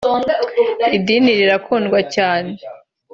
[0.97, 2.51] Idini rirakundwa cyane